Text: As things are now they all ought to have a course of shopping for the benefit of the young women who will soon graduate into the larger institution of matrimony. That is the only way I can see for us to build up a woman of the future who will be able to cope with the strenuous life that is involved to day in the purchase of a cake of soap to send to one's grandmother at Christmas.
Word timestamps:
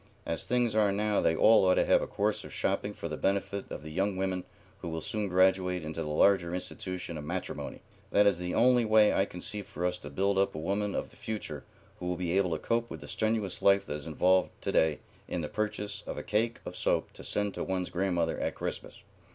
As 0.25 0.43
things 0.43 0.75
are 0.75 0.91
now 0.91 1.21
they 1.21 1.35
all 1.35 1.63
ought 1.63 1.75
to 1.75 1.85
have 1.85 2.01
a 2.01 2.07
course 2.07 2.43
of 2.43 2.51
shopping 2.51 2.91
for 2.91 3.07
the 3.07 3.17
benefit 3.17 3.65
of 3.69 3.83
the 3.83 3.91
young 3.91 4.17
women 4.17 4.45
who 4.81 4.89
will 4.89 4.99
soon 4.99 5.27
graduate 5.27 5.83
into 5.83 6.01
the 6.01 6.07
larger 6.09 6.55
institution 6.55 7.19
of 7.19 7.23
matrimony. 7.23 7.81
That 8.09 8.25
is 8.25 8.39
the 8.39 8.55
only 8.55 8.83
way 8.83 9.13
I 9.13 9.25
can 9.25 9.41
see 9.41 9.61
for 9.61 9.85
us 9.85 9.99
to 9.99 10.09
build 10.09 10.39
up 10.39 10.55
a 10.55 10.57
woman 10.57 10.95
of 10.95 11.11
the 11.11 11.17
future 11.17 11.65
who 11.99 12.07
will 12.07 12.15
be 12.17 12.35
able 12.35 12.49
to 12.53 12.57
cope 12.57 12.89
with 12.89 13.01
the 13.01 13.07
strenuous 13.07 13.61
life 13.61 13.85
that 13.85 13.93
is 13.93 14.07
involved 14.07 14.49
to 14.61 14.71
day 14.71 15.01
in 15.27 15.41
the 15.41 15.47
purchase 15.47 16.01
of 16.07 16.17
a 16.17 16.23
cake 16.23 16.61
of 16.65 16.75
soap 16.75 17.13
to 17.13 17.23
send 17.23 17.53
to 17.53 17.63
one's 17.63 17.91
grandmother 17.91 18.39
at 18.39 18.55
Christmas. 18.55 19.01